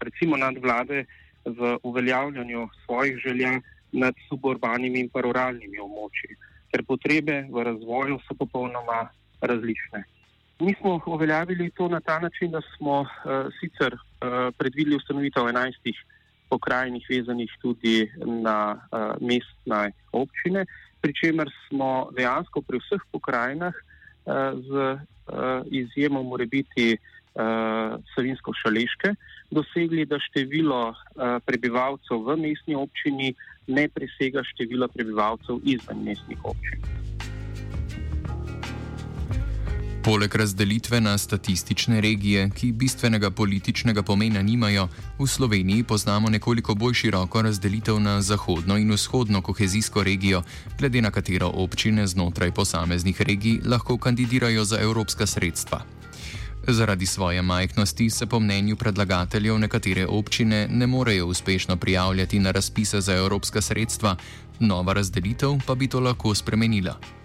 recimo 0.00 0.36
nadvlade 0.36 1.04
v 1.44 1.76
uveljavljanju 1.82 2.68
svojih 2.84 3.16
želja 3.16 3.60
nad 3.92 4.14
suburbanimi 4.28 5.00
in 5.00 5.08
pa 5.08 5.20
ruralnimi 5.20 5.78
območji, 5.78 6.36
ker 6.72 6.84
potrebe 6.88 7.44
v 7.50 7.64
razvoju 7.68 8.18
so 8.26 8.34
popolnoma 8.34 9.08
različne. 9.40 10.04
Mi 10.60 10.74
smo 10.80 11.00
uveljavili 11.06 11.70
to 11.70 11.88
na 11.88 12.00
ta 12.00 12.18
način, 12.18 12.50
da 12.50 12.60
smo 12.76 13.00
uh, 13.00 13.08
sicer 13.60 13.94
uh, 13.94 14.54
predvideli 14.58 14.96
ustanovitev 14.96 15.42
11 15.42 15.92
pokrajinih 16.52 17.06
vezanih 17.08 17.52
tudi 17.64 18.04
na 18.20 18.76
uh, 18.76 19.16
mestne 19.24 19.96
občine, 20.12 20.66
pri 21.00 21.12
čemer 21.16 21.48
smo 21.66 22.12
dejansko 22.12 22.60
pri 22.60 22.78
vseh 22.84 23.02
pokrajinah 23.12 23.72
uh, 23.72 24.52
z 24.60 24.70
uh, 24.92 25.64
izjemo 25.72 26.22
morebiti 26.22 26.92
uh, 26.94 27.96
Savinsko-Šaleške 28.12 29.16
dosegli, 29.50 30.04
da 30.04 30.20
število 30.20 30.92
uh, 30.92 31.40
prebivalcev 31.46 32.20
v 32.28 32.36
mestni 32.44 32.76
občini 32.76 33.32
ne 33.66 33.88
presega 33.88 34.44
števila 34.52 34.92
prebivalcev 34.92 35.64
izven 35.64 36.04
mestnih 36.04 36.44
občin. 36.44 37.01
Poleg 40.04 40.34
razdelitve 40.34 41.00
na 41.00 41.18
statistične 41.18 42.00
regije, 42.00 42.50
ki 42.50 42.72
bistvenega 42.72 43.30
političnega 43.30 44.02
pomena 44.02 44.42
nimajo, 44.42 44.88
v 45.18 45.26
Sloveniji 45.26 45.82
poznamo 45.82 46.28
nekoliko 46.28 46.74
bolj 46.74 46.94
široko 46.94 47.42
razdelitev 47.42 48.00
na 48.00 48.22
zahodno 48.22 48.78
in 48.78 48.90
vzhodno 48.90 49.42
kohezijsko 49.42 50.02
regijo, 50.02 50.42
glede 50.78 51.02
na 51.02 51.10
katero 51.10 51.52
občine 51.54 52.06
znotraj 52.06 52.50
posameznih 52.50 53.22
regij 53.22 53.60
lahko 53.64 53.98
kandidirajo 53.98 54.64
za 54.64 54.80
evropska 54.80 55.26
sredstva. 55.26 55.82
Zaradi 56.66 57.06
svoje 57.06 57.42
majhnosti 57.42 58.10
se 58.10 58.26
po 58.26 58.40
mnenju 58.40 58.76
predlagateljev 58.76 59.58
nekatere 59.58 60.06
občine 60.06 60.68
ne 60.70 60.86
morejo 60.86 61.26
uspešno 61.26 61.76
prijavljati 61.76 62.38
na 62.38 62.50
razpise 62.50 63.00
za 63.00 63.14
evropska 63.14 63.60
sredstva, 63.60 64.16
nova 64.60 64.92
razdelitev 64.92 65.50
pa 65.66 65.74
bi 65.74 65.88
to 65.88 66.00
lahko 66.00 66.34
spremenila 66.34 67.21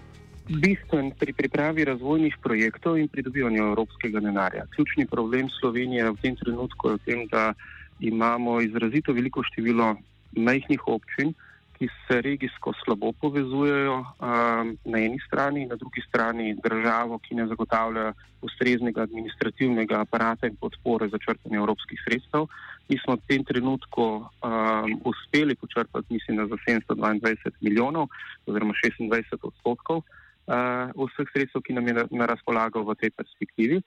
bistven 0.48 1.12
pri 1.12 1.32
pripravi 1.32 1.84
razvojnih 1.84 2.36
projektov 2.42 2.98
in 2.98 3.08
pridobivanju 3.08 3.62
evropskega 3.62 4.20
denarja. 4.20 4.66
Ključni 4.74 5.06
problem 5.06 5.48
Slovenije 5.60 6.10
v 6.10 6.16
tem 6.22 6.36
trenutku 6.36 6.88
je 6.88 6.94
v 6.94 7.04
tem, 7.04 7.26
da 7.28 7.52
imamo 8.00 8.60
izrazito 8.60 9.12
veliko 9.12 9.42
število 9.42 9.96
majhnih 10.32 10.88
občin, 10.88 11.34
ki 11.78 11.86
se 11.86 12.20
regijsko 12.22 12.72
slabo 12.84 13.12
povezujejo 13.12 13.98
um, 14.00 14.72
na 14.84 14.98
eni 14.98 15.18
strani 15.26 15.62
in 15.62 15.68
na 15.68 15.76
drugi 15.76 16.02
strani 16.08 16.56
državo, 16.64 17.18
ki 17.18 17.34
ne 17.38 17.46
zagotavlja 17.46 18.12
ustreznega 18.42 19.02
administrativnega 19.02 20.00
aparata 20.00 20.46
in 20.46 20.56
podpore 20.56 21.08
za 21.08 21.18
črpanje 21.18 21.56
evropskih 21.56 22.00
sredstev. 22.02 22.48
Mi 22.88 22.98
smo 23.04 23.14
v 23.14 23.22
tem 23.28 23.44
trenutku 23.44 24.02
um, 24.02 24.96
uspeli 25.04 25.54
počrpati, 25.54 26.14
mislim, 26.14 26.48
za 26.48 26.56
722 26.66 27.50
milijonov 27.60 28.08
oziroma 28.46 28.74
26 28.82 29.38
odstotkov 29.42 30.02
vseh 30.48 31.28
sredstev, 31.32 31.62
ki 31.62 31.76
nam 31.76 31.86
je 31.86 31.94
na, 31.94 32.04
na 32.10 32.26
razpolago 32.26 32.82
v 32.84 32.96
tej 32.96 33.10
perspektivi. 33.10 33.80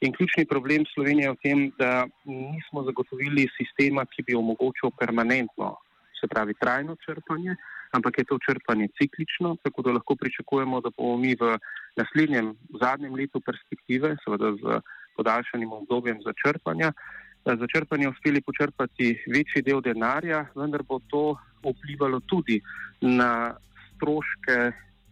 In 0.00 0.12
ključni 0.12 0.46
problem 0.46 0.84
Slovenije 0.94 1.26
je 1.26 1.32
v 1.32 1.42
tem, 1.42 1.58
da 1.78 2.06
nismo 2.26 2.84
zagotovili 2.86 3.48
sistema, 3.56 4.06
ki 4.06 4.22
bi 4.26 4.38
omogočil 4.38 4.90
permanentno, 4.98 5.74
se 6.20 6.26
pravi 6.26 6.54
trajno 6.54 6.96
črpanje, 7.02 7.56
ampak 7.94 8.18
je 8.18 8.24
to 8.24 8.38
črpanje 8.38 8.88
ciklično, 8.98 9.56
tako 9.62 9.82
da 9.82 9.96
lahko 9.98 10.14
pričakujemo, 10.14 10.80
da 10.80 10.90
bomo 10.96 11.16
mi 11.16 11.34
v 11.34 11.58
naslednjem, 11.96 12.54
v 12.74 12.82
zadnjem 12.82 13.14
letu 13.14 13.40
perspektive, 13.40 14.16
seveda 14.24 14.52
z 14.62 14.80
podaljšanim 15.16 15.72
obdobjem 15.72 16.22
za 16.22 16.32
črpanje, 16.42 16.92
za 17.44 17.66
črpanje 17.74 18.08
uspeli 18.08 18.40
počrpati 18.40 19.06
večji 19.34 19.62
del 19.62 19.80
denarja, 19.80 20.46
vendar 20.54 20.82
bo 20.82 21.00
to 21.10 21.38
vplivalo 21.64 22.20
tudi 22.20 22.60
na 23.00 23.54
stroške 23.94 24.58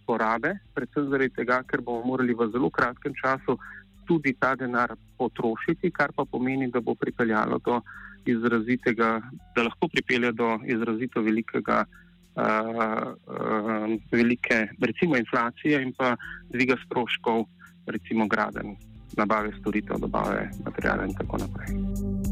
porabe, 0.06 0.54
predvsem 0.74 1.10
zaradi 1.10 1.34
tega, 1.40 1.62
ker 1.66 1.82
bomo 1.82 2.04
morali 2.12 2.34
v 2.34 2.48
zelo 2.52 2.70
kratkem 2.70 3.14
času 3.14 3.58
tudi 4.06 4.36
ta 4.38 4.54
denar 4.54 4.94
potrošiti, 5.18 5.90
kar 5.90 6.12
pa 6.14 6.24
pomeni, 6.24 6.70
da 6.70 6.80
bo 6.80 6.94
pripeljalo 6.94 7.58
do 7.58 7.80
izrazitega, 8.26 9.20
da 9.54 9.62
lahko 9.66 9.88
pripelje 9.88 10.32
do 10.32 10.52
izrazito 10.66 11.22
velikega, 11.22 11.84
uh, 12.36 13.10
uh, 13.26 13.96
velike, 14.12 14.68
recimo 14.80 15.16
inflacije 15.16 15.82
in 15.82 15.92
pa 15.98 16.14
dviga 16.50 16.78
stroškov, 16.86 17.44
recimo 17.86 18.26
graden, 18.26 18.76
nabave 19.16 19.52
storitev, 19.60 19.98
dobave 19.98 20.50
materijala 20.64 21.06
in 21.06 21.14
tako 21.18 21.42
naprej. 21.42 22.25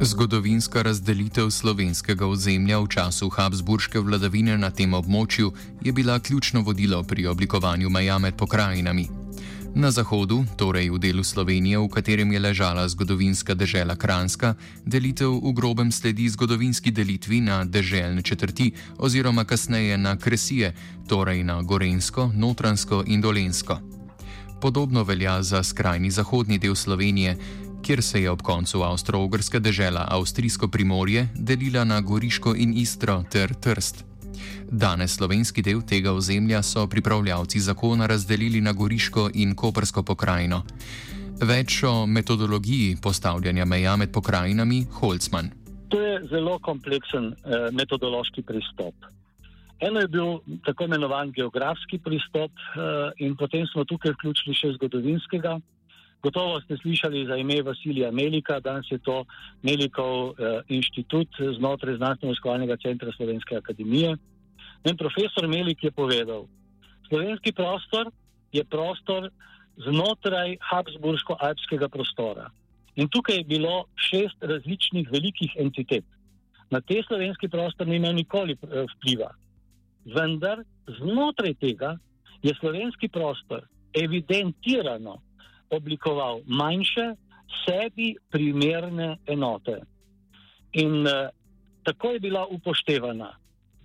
Zgodovinska 0.00 0.82
razdelitev 0.82 1.50
slovenskega 1.50 2.26
ozemlja 2.26 2.78
v 2.78 2.86
času 2.86 3.28
Habsburške 3.28 3.98
vladavine 3.98 4.54
na 4.58 4.70
tem 4.70 4.94
območju 4.94 5.50
je 5.82 5.92
bila 5.92 6.20
ključno 6.20 6.62
vodilo 6.62 7.02
pri 7.02 7.26
oblikovanju 7.26 7.90
meja 7.90 8.18
med 8.18 8.36
pokrajinami. 8.38 9.08
Na 9.74 9.90
zahodu, 9.90 10.44
torej 10.56 10.90
v 10.90 10.98
delu 10.98 11.24
Slovenije, 11.24 11.78
v 11.78 11.88
katerem 11.88 12.32
je 12.32 12.38
ležala 12.38 12.88
zgodovinska 12.88 13.54
dežela 13.54 13.96
Kranska, 13.96 14.54
delitev 14.86 15.34
v 15.34 15.52
grobem 15.52 15.92
sledi 15.92 16.28
zgodovinski 16.28 16.90
delitvi 16.90 17.40
na 17.40 17.64
deželne 17.64 18.22
četrti 18.22 18.72
oziroma 18.98 19.44
kasneje 19.44 19.98
na 19.98 20.16
kresije, 20.16 20.74
torej 21.08 21.44
na 21.44 21.62
Gorensko, 21.62 22.30
Notransko 22.34 23.02
in 23.06 23.20
Dolensko. 23.20 23.80
Podobno 24.60 25.04
velja 25.04 25.42
za 25.42 25.62
skrajni 25.62 26.10
zahodni 26.10 26.58
del 26.58 26.74
Slovenije, 26.74 27.36
kjer 27.82 28.02
se 28.02 28.22
je 28.22 28.30
ob 28.30 28.42
koncu 28.42 28.82
avstro-ogrska 28.82 29.58
dežela 29.58 30.06
Avstrijsko 30.10 30.68
primorje 30.68 31.28
delila 31.34 31.84
na 31.84 32.00
Goriško 32.00 32.54
in 32.54 32.72
Istro 32.76 33.24
ter 33.30 33.54
Trst. 33.54 34.04
Danes 34.70 35.16
slovenski 35.16 35.62
del 35.62 35.80
tega 35.82 36.12
ozemlja 36.12 36.62
so 36.62 36.86
pripravljavci 36.86 37.60
zakona 37.60 38.06
razdelili 38.06 38.60
na 38.60 38.72
Goriško 38.72 39.30
in 39.34 39.54
Kopersko 39.54 40.02
pokrajino. 40.02 40.62
Več 41.40 41.82
o 41.82 42.06
metodologiji 42.06 42.96
postavljanja 43.02 43.64
meja 43.64 43.96
med 43.96 44.12
pokrajinami 44.12 44.84
Holzman. 45.00 45.50
To 45.88 46.00
je 46.00 46.20
zelo 46.30 46.58
kompleksen 46.58 47.32
eh, 47.32 47.70
metodološki 47.72 48.42
pristop. 48.42 48.94
Eno 49.80 50.00
je 50.00 50.08
bil 50.08 50.38
tako 50.66 50.84
imenovan 50.84 51.30
geografski 51.32 51.98
pristop, 51.98 52.50
eh, 52.52 53.24
in 53.24 53.36
potem 53.36 53.66
smo 53.66 53.84
tukaj 53.84 54.12
vključili 54.12 54.54
še 54.54 54.72
zgodovinskega. 54.74 55.58
Gotovo 56.22 56.60
ste 56.60 56.76
slišali 56.76 57.26
za 57.26 57.36
ime 57.36 57.62
Vasilija 57.62 58.10
Melika, 58.10 58.60
danes 58.60 58.90
je 58.90 58.98
to 58.98 59.24
Melikov 59.62 60.30
eh, 60.30 60.60
inštitut 60.68 61.28
znotraj 61.58 61.94
Znanstveno-skovalnega 61.96 62.76
centra 62.82 63.12
Slovenske 63.16 63.56
akademije. 63.56 64.16
In 64.84 64.96
profesor 64.96 65.48
Melik 65.48 65.84
je 65.84 65.90
povedal, 65.90 66.46
slovenski 67.08 67.52
prostor 67.52 68.10
je 68.52 68.64
prostor 68.64 69.30
znotraj 69.76 70.56
Habsburško-alpskega 70.70 71.88
prostora. 71.88 72.50
In 72.96 73.08
tukaj 73.08 73.36
je 73.36 73.44
bilo 73.44 73.84
šest 73.94 74.42
različnih 74.42 75.10
velikih 75.12 75.54
entitet. 75.58 76.04
Na 76.70 76.80
te 76.80 77.02
slovenski 77.06 77.48
prostor 77.48 77.86
ni 77.86 77.96
imel 77.96 78.14
nikoli 78.14 78.52
eh, 78.52 78.86
vpliva. 78.96 79.30
Vendar 80.04 80.64
znotraj 80.98 81.54
tega 81.54 81.94
je 82.42 82.54
slovenski 82.58 83.08
prostor 83.08 83.62
evidentirano 83.94 85.20
oblikoval 85.70 86.42
manjše, 86.46 87.14
sebi 87.64 88.14
primerne 88.30 89.16
enote. 89.26 89.80
In 90.72 91.06
uh, 91.06 91.28
tako 91.82 92.10
je 92.16 92.20
bila 92.20 92.46
upoštevana 92.46 93.32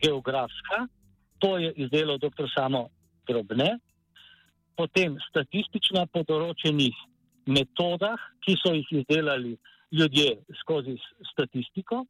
geografska, 0.04 0.88
to 1.40 1.58
je 1.58 1.74
izdelal 1.76 2.18
dr. 2.18 2.48
Samo 2.56 2.90
Drobne, 3.28 3.80
potem 4.76 5.16
statistična 5.30 6.06
po 6.12 6.24
določenih 6.28 6.96
metodah, 7.48 8.20
ki 8.44 8.56
so 8.60 8.74
jih 8.76 8.90
izdelali 9.00 9.56
ljudje 9.94 10.42
skozi 10.60 10.98
statistiko, 11.32 12.04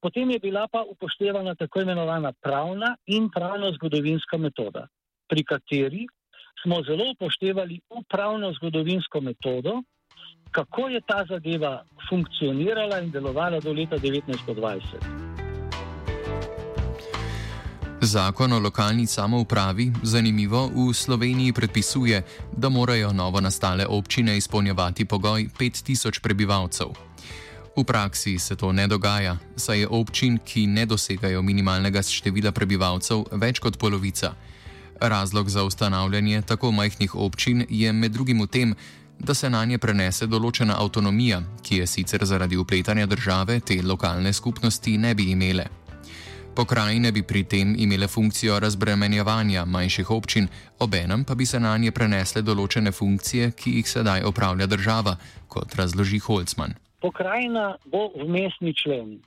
potem 0.00 0.34
je 0.34 0.40
bila 0.42 0.66
pa 0.68 0.82
upoštevana 0.84 1.54
tako 1.54 1.80
imenovana 1.80 2.32
pravna 2.32 2.96
in 3.06 3.30
pravno-zgodovinska 3.32 4.36
metoda, 4.36 4.88
pri 5.28 5.44
kateri 5.44 6.04
smo 6.64 6.82
zelo 6.82 7.04
upoštevali 7.10 7.80
upravno 7.90 8.52
zgodovinsko 8.52 9.20
metodo, 9.20 9.82
kako 10.50 10.88
je 10.88 11.00
ta 11.00 11.24
zadeva 11.28 11.84
funkcionirala 12.08 12.98
in 13.00 13.10
delovala 13.10 13.60
do 13.60 13.72
leta 13.72 13.96
1920. 13.96 14.80
Zakon 18.00 18.52
o 18.52 18.58
lokalni 18.58 19.06
samoupravi, 19.06 19.92
zanimivo, 20.02 20.66
v 20.66 20.94
Sloveniji 20.94 21.52
predpisuje, 21.52 22.22
da 22.56 22.68
morajo 22.68 23.12
novo 23.12 23.40
nastale 23.40 23.86
občine 23.86 24.36
izpolnjevati 24.36 25.04
pogoj 25.04 25.48
5000 25.58 26.20
prebivalcev. 26.22 26.86
V 27.76 27.84
praksi 27.84 28.38
se 28.38 28.56
to 28.56 28.72
ne 28.72 28.86
dogaja, 28.86 29.36
saj 29.56 29.78
je 29.78 29.88
občin, 29.88 30.38
ki 30.38 30.66
ne 30.66 30.86
dosegajo 30.86 31.42
minimalnega 31.42 32.02
števila 32.02 32.52
prebivalcev, 32.52 33.24
več 33.32 33.58
kot 33.58 33.78
polovica. 33.78 34.34
Razlog 35.00 35.48
za 35.48 35.64
ustanavljanje 35.64 36.42
tako 36.42 36.70
majhnih 36.72 37.14
občin 37.14 37.66
je 37.68 37.92
med 37.92 38.12
drugim 38.12 38.42
v 38.42 38.46
tem, 38.46 38.74
da 39.18 39.34
se 39.34 39.50
na 39.50 39.64
nje 39.64 39.78
prenese 39.78 40.26
določena 40.26 40.76
avtonomija, 40.78 41.40
ki 41.62 41.76
je 41.76 41.86
sicer 41.86 42.24
zaradi 42.24 42.56
upletanja 42.56 43.06
države 43.06 43.60
te 43.60 43.82
lokalne 43.82 44.32
skupnosti 44.32 44.98
ne 44.98 45.14
bi 45.14 45.30
imele. 45.30 45.66
Pokrajine 46.54 47.10
bi 47.12 47.22
pri 47.22 47.42
tem 47.44 47.74
imele 47.78 48.06
funkcijo 48.08 48.58
razbremenjevanja 48.60 49.64
manjših 49.64 50.10
občin, 50.10 50.48
obenem 50.78 51.24
pa 51.24 51.34
bi 51.34 51.46
se 51.46 51.60
na 51.60 51.76
nje 51.78 51.90
prenesle 51.90 52.42
določene 52.42 52.92
funkcije, 52.92 53.50
ki 53.58 53.70
jih 53.78 53.88
sedaj 53.90 54.22
opravlja 54.22 54.66
država, 54.66 55.16
kot 55.48 55.74
razloži 55.74 56.18
Holzman. 56.18 56.74
Pokrajina 57.02 57.74
bo 57.90 58.06
vmesni 58.14 58.74
člen. 58.74 59.18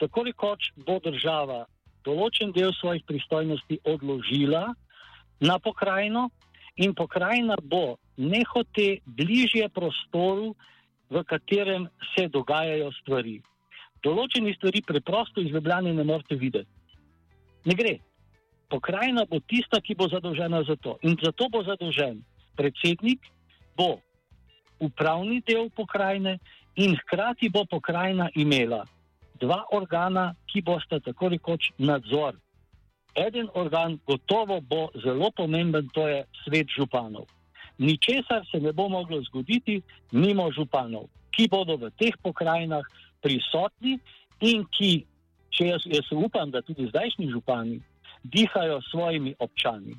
Tako 0.00 0.24
rekoč 0.30 0.72
bo 0.86 0.96
država 1.04 1.66
določen 2.04 2.56
del 2.56 2.72
svojih 2.80 3.04
pristojnosti 3.06 3.78
odložila 3.84 4.72
na 5.40 5.58
pokrajino 5.58 6.30
in 6.76 6.94
pokrajina 6.94 7.56
bo 7.62 7.96
nehote 8.16 8.98
bližje 9.06 9.68
prostoru, 9.68 10.54
v 11.10 11.24
katerem 11.24 11.88
se 12.14 12.28
dogajajo 12.28 12.92
stvari. 13.02 13.40
Določeni 14.02 14.54
stvari 14.56 14.80
preprosto 14.82 15.42
iz 15.44 15.52
Ljubljana 15.52 15.92
ne 15.92 16.04
morete 16.04 16.38
videti. 16.40 16.70
Ne 17.68 17.76
gre. 17.76 17.98
Pokrajina 18.72 19.26
bo 19.28 19.38
tista, 19.44 19.82
ki 19.84 19.94
bo 19.94 20.08
zadolžena 20.08 20.62
za 20.64 20.76
to. 20.80 20.96
In 21.04 21.18
zato 21.20 21.50
bo 21.52 21.60
zadolžen 21.62 22.22
predsednik, 22.56 23.20
bo 23.76 24.00
upravni 24.80 25.42
del 25.46 25.68
pokrajine 25.76 26.38
in 26.80 26.96
hkrati 26.96 27.52
bo 27.52 27.66
pokrajina 27.68 28.30
imela 28.34 28.86
dva 29.42 29.60
organa, 29.76 30.32
ki 30.48 30.62
bosta 30.62 31.00
tako 31.00 31.28
rekoč 31.34 31.70
nadzor 31.78 32.38
En 33.14 33.48
organ 33.54 33.98
gotovo 34.06 34.60
bo 34.60 34.88
zelo 35.04 35.30
pomemben, 35.30 35.88
to 35.92 36.08
je 36.08 36.24
svet 36.44 36.66
županov. 36.76 37.26
Ničesar 37.78 38.46
se 38.50 38.60
ne 38.60 38.72
bo 38.72 38.88
moglo 38.88 39.20
zgoditi 39.22 39.82
mimo 40.12 40.50
županov, 40.52 41.08
ki 41.30 41.48
bodo 41.48 41.76
v 41.76 41.90
teh 41.98 42.16
pokrajinah 42.22 42.84
prisotni 43.20 43.98
in 44.40 44.64
ki, 44.72 45.04
če 45.52 45.66
jaz, 45.66 45.84
jaz 45.86 46.08
upam, 46.12 46.50
da 46.50 46.62
tudi 46.62 46.88
zdajšnji 46.88 47.30
župani 47.32 47.80
dihajo 48.24 48.80
s 48.80 48.90
svojimi 48.90 49.34
občani. 49.38 49.96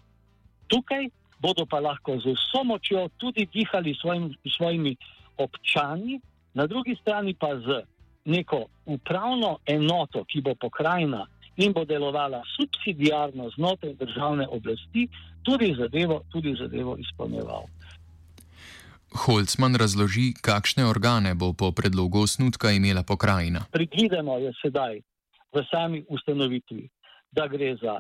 Tukaj 0.68 1.10
bodo 1.44 1.66
pa 1.66 1.80
lahko 1.80 2.18
z 2.20 2.34
vso 2.34 2.64
močjo 2.64 3.10
tudi 3.18 3.46
dihali 3.46 3.94
s 3.94 4.02
svojim, 4.02 4.32
svojimi 4.58 4.96
občani, 5.38 6.22
na 6.54 6.68
drugi 6.68 6.96
strani 7.02 7.34
pa 7.34 7.60
z 7.60 7.84
neko 8.26 8.66
upravno 8.86 9.58
enoto, 9.66 10.24
ki 10.24 10.42
bo 10.42 10.56
pokrajina 10.56 11.28
in 11.58 11.74
bo 11.74 11.86
delovala 11.86 12.42
subsidijarno 12.58 13.50
znotraj 13.56 13.94
državne 13.94 14.48
oblasti, 14.48 15.08
tudi 15.44 15.76
zadevo, 15.78 16.22
tudi 16.32 16.56
zadevo 16.60 16.98
izpolnjeval. 16.98 17.66
Holzman 19.14 19.76
razloži, 19.76 20.34
kakšne 20.42 20.86
organe 20.86 21.36
bo 21.36 21.54
po 21.54 21.72
predlogu 21.72 22.24
osnutka 22.24 22.72
imela 22.72 23.04
pokrajina. 23.04 23.66
Predvideno 23.72 24.38
je 24.38 24.54
sedaj 24.62 25.02
v 25.54 25.64
sami 25.72 26.06
ustanovitvi, 26.10 26.90
da 27.32 27.48
gre 27.48 27.76
za 27.82 28.00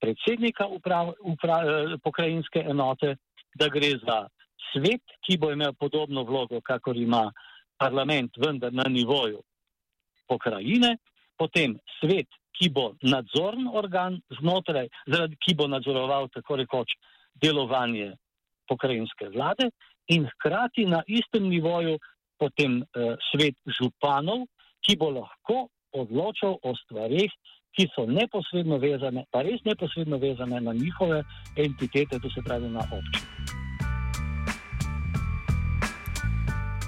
predsednika 0.00 0.66
uprav, 0.66 1.12
uprav, 1.20 1.68
eh, 1.68 1.98
pokrajinske 2.04 2.64
enote, 2.70 3.16
da 3.54 3.68
gre 3.68 3.90
za 4.06 4.28
svet, 4.72 5.02
ki 5.24 5.36
bo 5.38 5.52
imel 5.52 5.72
podobno 5.72 6.24
vlogo, 6.24 6.60
kakor 6.60 6.96
ima 6.96 7.32
parlament, 7.78 8.32
vendar 8.36 8.72
na 8.72 8.84
nivoju 8.88 9.42
pokrajine, 10.28 10.96
potem 11.36 11.78
svet, 12.00 12.28
ki 12.56 12.70
bo 12.72 12.92
nadzorni 13.02 13.68
organ 13.72 14.20
znotraj, 14.40 14.88
ki 15.44 15.54
bo 15.54 15.68
nadzoroval 15.68 16.28
tako 16.34 16.56
rekoč 16.62 16.96
delovanje 17.34 18.14
pokrajinske 18.68 19.28
vlade 19.34 19.70
in 20.08 20.26
hkrati 20.26 20.86
na 20.86 21.02
istem 21.06 21.48
nivoju 21.48 21.98
potem 22.38 22.82
eh, 22.82 23.16
svet 23.32 23.56
županov, 23.78 24.46
ki 24.84 24.96
bo 24.96 25.10
lahko 25.10 25.68
odločal 25.96 26.60
o 26.62 26.74
stvarih, 26.84 27.32
ki 27.76 27.88
so 27.92 28.06
neposredno 28.08 28.78
vezane, 28.80 29.26
pa 29.32 29.42
res 29.44 29.60
neposredno 29.64 30.20
vezane 30.20 30.60
na 30.60 30.72
njihove 30.72 31.24
entitete, 31.56 32.20
to 32.20 32.30
se 32.30 32.44
pravi 32.44 32.68
na 32.68 32.80
občine. 32.80 33.28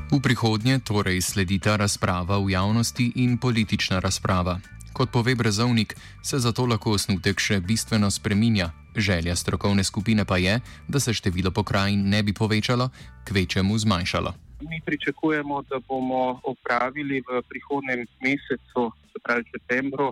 V 0.09 0.16
prihodnje 0.24 0.81
torej 0.88 1.20
sledita 1.20 1.76
razprava 1.76 2.40
v 2.40 2.57
javnosti 2.57 3.12
in 3.20 3.37
politična 3.37 4.00
razprava. 4.00 4.57
Kot 4.98 5.12
pove 5.12 5.34
Brezovnik, 5.34 5.94
se 6.22 6.38
zato 6.42 6.64
lahko 6.66 6.90
osnutek 6.98 7.38
še 7.38 7.61
bistveno 7.62 8.08
spreminja. 8.11 8.72
Želja 8.98 9.37
strokovne 9.38 9.84
skupine 9.87 10.24
pa 10.26 10.40
je, 10.42 10.56
da 10.88 10.98
se 10.98 11.14
število 11.14 11.52
pokrajin 11.54 12.00
ne 12.11 12.22
bi 12.26 12.34
povečalo, 12.34 12.88
kvečemu 13.28 13.78
zmanjšalo. 13.78 14.32
Mi 14.66 14.80
pričakujemo, 14.87 15.61
da 15.70 15.78
bomo 15.88 16.40
opravili 16.42 17.20
v 17.28 17.42
prihodnem 17.46 18.02
mesecu, 18.26 18.88
se 19.12 19.22
pravi 19.22 19.46
septembru, 19.52 20.08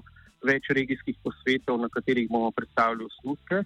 več 0.47 0.71
regijskih 0.71 1.19
posvetov, 1.19 1.83
na 1.83 1.91
katerih 1.91 2.31
bomo 2.31 2.53
predstavili 2.55 3.11
osnutke. 3.11 3.65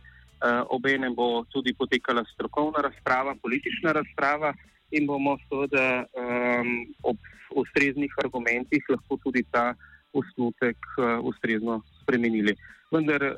Obenem 0.73 1.13
bo 1.13 1.45
tudi 1.53 1.77
potekala 1.77 2.25
strokovna 2.33 2.81
razprava, 2.89 3.37
politična 3.45 3.93
razprava 3.93 4.55
in 4.97 5.05
bomo 5.05 5.37
seveda 5.45 5.85
um, 6.17 6.73
ob 7.13 7.21
ustreznih 7.61 8.17
argumentih 8.25 8.89
lahko 8.89 9.21
tudi 9.21 9.45
ta 9.53 9.75
osnutek 10.13 10.77
uh, 10.77 11.25
ustrezno 11.25 11.83
spremenili. 12.03 12.57
Vendar 12.91 13.23
uh, 13.23 13.35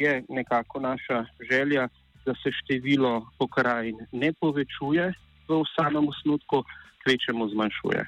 je 0.00 0.24
nekako 0.28 0.80
naša 0.80 1.24
želja, 1.50 1.88
da 2.26 2.34
se 2.34 2.52
število 2.52 3.26
pokrajin 3.38 3.98
ne 4.12 4.32
povečuje 4.32 5.12
v 5.48 5.62
samem 5.76 6.08
osnutku, 6.08 6.62
kvečemu 7.02 7.48
zmanjšuje. 7.48 8.02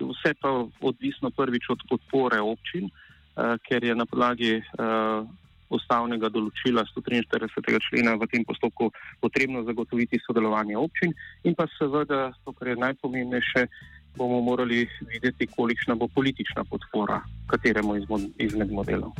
Vse 0.00 0.34
pa 0.40 0.48
odvisno 0.80 1.30
prvič 1.30 1.68
od 1.70 1.80
podpore 1.88 2.40
občin, 2.40 2.88
uh, 2.88 3.60
ker 3.68 3.84
je 3.84 3.94
na 3.94 4.06
podlagi 4.06 4.62
ustavnega 5.74 6.28
določila 6.28 6.84
143. 6.86 7.80
člena 7.88 8.14
v 8.20 8.28
tem 8.30 8.44
postopku 8.46 8.90
potrebno 9.20 9.64
zagotoviti 9.64 10.20
sodelovanje 10.22 10.76
občin 10.78 11.14
in 11.44 11.56
pa 11.58 11.66
seveda, 11.78 12.32
to, 12.44 12.52
kar 12.52 12.72
je 12.72 12.76
najpomembnejše, 12.84 13.66
bomo 14.16 14.40
morali 14.40 14.88
videti, 15.12 15.46
kolikšna 15.46 15.94
bo 15.94 16.08
politična 16.08 16.64
podpora 16.64 17.22
kateremu 17.46 17.96
izmed 18.38 18.72
modelov. 18.72 19.12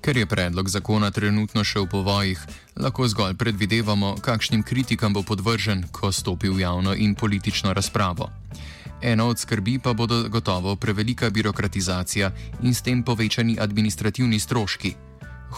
Ker 0.00 0.16
je 0.16 0.26
predlog 0.26 0.68
zakona 0.68 1.10
trenutno 1.10 1.60
še 1.64 1.82
v 1.84 1.88
povojih, 1.92 2.40
lahko 2.80 3.04
zgolj 3.08 3.36
predvidevamo, 3.36 4.14
kakšnim 4.24 4.62
kritikam 4.64 5.12
bo 5.12 5.20
podvržen, 5.22 5.84
ko 5.92 6.08
stopi 6.12 6.48
v 6.48 6.64
javno 6.64 6.94
in 6.96 7.14
politično 7.14 7.74
razpravo. 7.76 8.30
Ena 9.02 9.24
od 9.28 9.38
skrbi 9.38 9.78
pa 9.78 9.92
bodo 9.92 10.28
gotovo 10.28 10.76
prevelika 10.76 11.30
birokratizacija 11.30 12.32
in 12.62 12.74
s 12.74 12.82
tem 12.82 13.04
povečani 13.04 13.56
administrativni 13.60 14.40
stroški. 14.40 14.94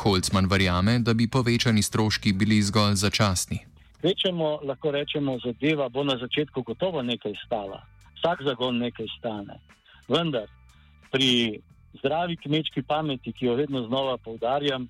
Holcman 0.03 0.47
verjame, 0.47 0.99
da 0.99 1.15
bi 1.15 1.29
povečani 1.29 1.83
stroški 1.83 2.33
bili 2.33 2.63
zgolj 2.63 2.95
začasni. 2.95 3.72
Večemo, 4.03 4.59
lahko 4.63 4.91
rečemo, 4.91 5.39
zadeva 5.45 5.89
bo 5.89 6.05
na 6.05 6.17
začetku 6.19 6.63
gotovo 6.63 7.03
nekaj 7.03 7.33
stala. 7.47 7.83
Vsak 8.19 8.43
zagon 8.43 8.79
nekaj 8.79 9.07
stane. 9.19 9.61
Vendar 10.09 10.51
pri 11.11 11.61
zdravi 11.99 12.37
kmečki 12.37 12.83
pameti, 12.83 13.33
ki 13.33 13.47
jo 13.47 13.55
vedno 13.55 13.87
znova 13.87 14.17
poudarjam, 14.17 14.89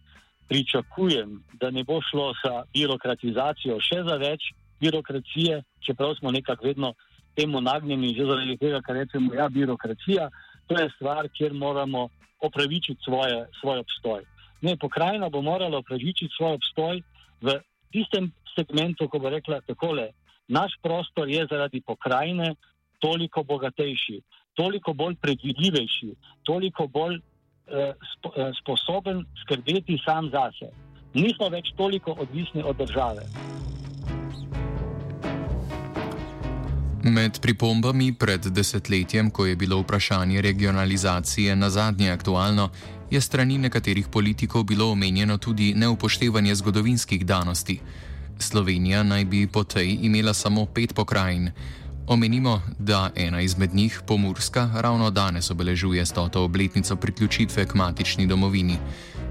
pričakujem, 0.49 1.43
da 1.61 1.71
ne 1.71 1.85
bo 1.85 2.01
šlo 2.01 2.33
za 2.45 2.63
birokratizacijo, 2.73 3.81
še 3.81 4.03
za 4.09 4.17
več 4.17 4.53
birokracije, 4.81 5.63
čeprav 5.81 6.15
smo 6.19 6.31
nekako 6.31 6.67
vedno 6.67 6.95
temu 7.37 7.61
nagnjeni, 7.61 8.15
že 8.17 8.27
zaradi 8.29 8.57
tega, 8.57 8.81
kar 8.81 8.97
rečemo, 8.97 9.35
ja, 9.35 9.49
birokracija, 9.49 10.29
to 10.67 10.79
je 10.79 10.91
stvar, 10.97 11.29
kjer 11.37 11.55
moramo 11.55 12.09
opravičiti 12.41 13.01
svoje, 13.05 13.47
svoj 13.61 13.79
obstoj. 13.85 14.25
Ne, 14.63 14.77
pokrajina 14.77 15.29
bo 15.29 15.43
morala 15.43 15.79
opravičiti 15.79 16.35
svoj 16.37 16.55
obstoj 16.55 17.03
v 17.41 17.59
tistem 17.93 18.31
segmentu, 18.55 19.09
ko 19.09 19.19
bo 19.19 19.31
rekla 19.31 19.61
takole, 19.67 20.11
naš 20.49 20.73
prostor 20.83 21.29
je 21.29 21.47
zaradi 21.51 21.81
pokrajine 21.81 22.55
toliko 22.99 23.43
bogatejši, 23.43 24.21
toliko 24.55 24.93
bolj 24.93 25.15
predvidljivejši, 25.15 26.15
toliko 26.43 26.87
bolj 26.87 27.17
eh, 27.17 27.93
spo, 28.15 28.33
eh, 28.37 28.51
sposoben 28.61 29.25
skrbeti 29.43 29.99
sam 30.05 30.31
zase. 30.31 30.71
Nismo 31.15 31.49
več 31.49 31.73
toliko 31.77 32.13
odvisni 32.13 32.63
od 32.63 32.77
države. 32.77 33.27
Med 37.03 37.41
pripombami 37.43 38.13
pred 38.15 38.47
desetletjem, 38.47 39.31
ko 39.31 39.47
je 39.47 39.57
bilo 39.57 39.81
vprašanje 39.81 40.43
regionalizacije 40.43 41.57
na 41.57 41.71
zadnje 41.71 42.11
aktualno, 42.11 42.71
je 43.11 43.21
strani 43.21 43.59
nekaterih 43.59 44.07
politikov 44.09 44.65
bilo 44.65 44.91
omenjeno 44.93 45.39
tudi 45.39 45.75
neupoštevanje 45.75 46.55
zgodovinskih 46.55 47.27
danosti. 47.27 47.81
Slovenija 48.39 49.03
naj 49.03 49.25
bi 49.25 49.47
po 49.47 49.65
tej 49.65 49.99
imela 50.03 50.35
samo 50.35 50.67
pet 50.67 50.95
pokrajin. 50.95 51.51
Omenimo, 52.07 52.61
da 52.79 53.11
ena 53.17 53.41
izmed 53.41 53.75
njih, 53.75 54.01
Pomorska, 54.07 54.71
ravno 54.75 55.11
danes 55.11 55.51
obeležuje 55.51 56.07
stoto 56.07 56.45
obletnico 56.45 56.97
priključitve 56.97 57.67
k 57.67 57.75
matični 57.75 58.27
domovini. 58.27 58.77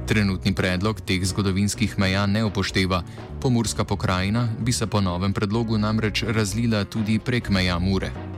Trenutni 0.08 0.56
predlog 0.56 1.02
teh 1.02 1.26
zgodovinskih 1.26 2.00
meja 2.00 2.26
ne 2.26 2.46
upošteva. 2.46 3.04
Pomorska 3.42 3.84
pokrajina 3.84 4.48
bi 4.60 4.72
se 4.72 4.88
po 4.88 5.02
novem 5.02 5.34
predlogu 5.34 5.78
namreč 5.78 6.24
razlila 6.24 6.86
tudi 6.86 7.20
prek 7.20 7.50
meja 7.50 7.80
Mure. 7.80 8.31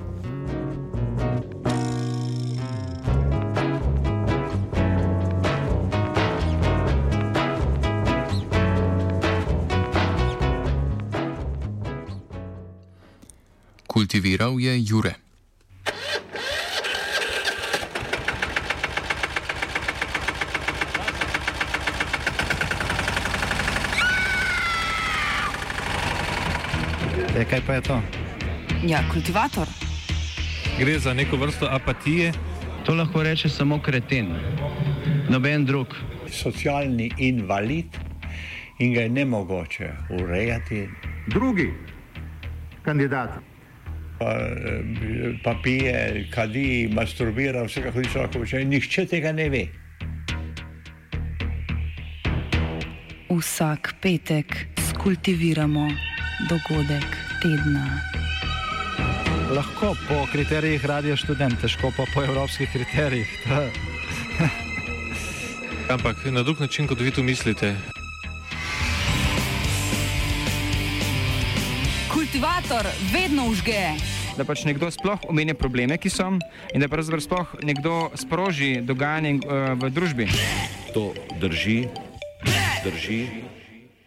Kultiviral 14.13 14.59
je 14.59 14.73
Jure. 14.85 15.13
E, 27.33 27.45
kaj 27.49 27.61
pa 27.65 27.73
je 27.73 27.81
to? 27.81 28.01
Ja, 28.85 29.01
kultivator. 29.09 29.67
Gre 30.79 30.99
za 30.99 31.13
neko 31.13 31.37
vrsto 31.37 31.65
apatije. 31.65 32.33
To 32.85 32.93
lahko 32.93 33.23
reče 33.23 33.49
samo 33.49 33.79
kreten, 33.81 34.29
noben 35.29 35.65
drug. 35.65 35.87
Socialni 36.29 37.09
invalid 37.17 37.97
in 38.79 38.93
ga 38.93 39.01
je 39.01 39.09
ne 39.09 39.25
mogoče 39.25 39.89
urejati. 40.09 40.89
Drugi 41.27 41.73
kandidat. 42.85 43.52
Pa, 44.23 44.39
eh, 44.39 45.35
pa 45.43 45.55
pije, 45.63 46.27
kadi, 46.31 46.89
masturbira, 46.93 47.63
vse 47.63 47.81
kako 47.83 47.99
hoče 47.99 48.19
lahko 48.19 48.39
reče. 48.39 48.65
Nihče 48.65 49.05
tega 49.05 49.31
ne 49.31 49.49
ve. 49.49 49.65
Vsak 53.29 53.95
petek 54.01 54.55
skultiviramo 54.89 55.89
dogodek 56.49 57.17
tedna. 57.41 57.99
Lahko 59.51 59.91
po 60.07 60.23
kriterijih 60.31 60.85
radio 60.85 61.17
študent, 61.17 61.59
težko 61.61 61.91
pa 61.97 62.05
po 62.13 62.23
evropskih 62.23 62.69
kriterijih. 62.71 63.27
Ampak 65.93 66.25
na 66.31 66.43
drug 66.43 66.59
način, 66.59 66.87
kot 66.87 66.99
vi 66.99 67.11
tu 67.11 67.23
mislite. 67.23 67.75
Kultivator 72.13 72.87
vedno 73.13 73.47
užge. 73.51 74.12
Da 74.33 74.45
pač 74.45 74.63
nekdo 74.65 74.89
sploh 74.89 75.21
omenja 75.29 75.53
probleme, 75.53 75.97
ki 76.01 76.09
so, 76.09 76.31
in 76.73 76.81
da 76.81 76.89
pravzaprav 76.89 77.21
sploh 77.21 77.55
nekdo 77.61 78.09
sproži 78.17 78.81
dogajanje 78.81 79.39
uh, 79.45 79.73
v 79.77 79.91
družbi. 79.93 80.25
To 80.97 81.13
drži, 81.37 81.85
drži. 82.81 83.21